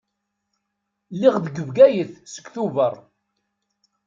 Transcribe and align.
Lliɣ 1.13 1.35
deg 1.43 1.55
Bgayet 1.67 2.11
seg 2.33 2.45
Tubeṛ. 2.53 2.95